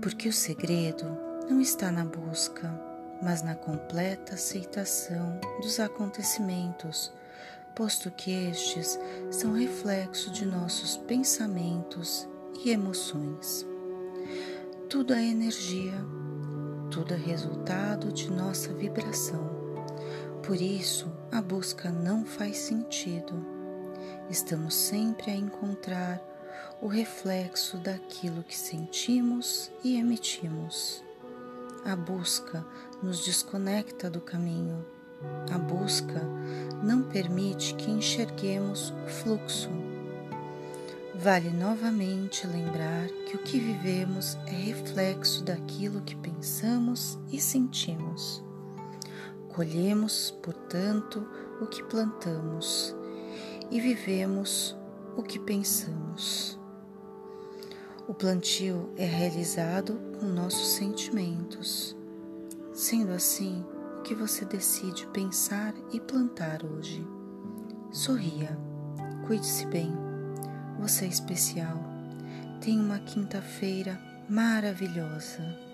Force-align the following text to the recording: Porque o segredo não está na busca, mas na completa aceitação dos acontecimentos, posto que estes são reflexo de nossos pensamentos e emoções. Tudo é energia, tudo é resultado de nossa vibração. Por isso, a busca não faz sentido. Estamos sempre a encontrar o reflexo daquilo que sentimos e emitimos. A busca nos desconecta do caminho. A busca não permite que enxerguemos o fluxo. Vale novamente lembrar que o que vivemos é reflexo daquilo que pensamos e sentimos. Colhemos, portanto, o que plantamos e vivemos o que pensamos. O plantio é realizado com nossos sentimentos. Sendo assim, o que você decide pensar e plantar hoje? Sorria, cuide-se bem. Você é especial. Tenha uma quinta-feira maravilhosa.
Porque 0.00 0.28
o 0.28 0.32
segredo 0.32 1.04
não 1.48 1.60
está 1.60 1.90
na 1.90 2.04
busca, 2.04 2.68
mas 3.22 3.42
na 3.42 3.54
completa 3.54 4.34
aceitação 4.34 5.40
dos 5.60 5.80
acontecimentos, 5.80 7.12
posto 7.74 8.10
que 8.10 8.30
estes 8.30 8.98
são 9.30 9.52
reflexo 9.52 10.30
de 10.30 10.44
nossos 10.44 10.96
pensamentos 10.96 12.28
e 12.64 12.70
emoções. 12.70 13.66
Tudo 14.88 15.14
é 15.14 15.24
energia, 15.24 15.94
tudo 16.90 17.14
é 17.14 17.16
resultado 17.16 18.12
de 18.12 18.30
nossa 18.30 18.72
vibração. 18.72 19.48
Por 20.42 20.60
isso, 20.60 21.12
a 21.30 21.42
busca 21.42 21.90
não 21.90 22.24
faz 22.24 22.56
sentido. 22.56 23.46
Estamos 24.30 24.74
sempre 24.74 25.30
a 25.30 25.34
encontrar 25.34 26.27
o 26.80 26.86
reflexo 26.86 27.76
daquilo 27.78 28.44
que 28.44 28.56
sentimos 28.56 29.70
e 29.82 29.96
emitimos. 29.98 31.02
A 31.84 31.96
busca 31.96 32.64
nos 33.02 33.24
desconecta 33.24 34.08
do 34.08 34.20
caminho. 34.20 34.84
A 35.52 35.58
busca 35.58 36.22
não 36.82 37.02
permite 37.02 37.74
que 37.74 37.90
enxerguemos 37.90 38.90
o 39.04 39.08
fluxo. 39.08 39.70
Vale 41.16 41.50
novamente 41.50 42.46
lembrar 42.46 43.08
que 43.26 43.34
o 43.34 43.42
que 43.42 43.58
vivemos 43.58 44.36
é 44.46 44.52
reflexo 44.52 45.42
daquilo 45.42 46.02
que 46.02 46.14
pensamos 46.14 47.18
e 47.32 47.40
sentimos. 47.40 48.44
Colhemos, 49.48 50.30
portanto, 50.40 51.26
o 51.60 51.66
que 51.66 51.82
plantamos 51.82 52.94
e 53.68 53.80
vivemos 53.80 54.76
o 55.16 55.22
que 55.24 55.40
pensamos. 55.40 56.47
O 58.08 58.14
plantio 58.14 58.88
é 58.96 59.04
realizado 59.04 60.00
com 60.18 60.24
nossos 60.24 60.68
sentimentos. 60.68 61.94
Sendo 62.72 63.12
assim, 63.12 63.62
o 63.98 64.00
que 64.00 64.14
você 64.14 64.46
decide 64.46 65.06
pensar 65.08 65.74
e 65.92 66.00
plantar 66.00 66.64
hoje? 66.64 67.06
Sorria, 67.92 68.58
cuide-se 69.26 69.66
bem. 69.66 69.92
Você 70.80 71.04
é 71.04 71.08
especial. 71.08 71.84
Tenha 72.62 72.80
uma 72.80 72.98
quinta-feira 72.98 74.00
maravilhosa. 74.26 75.67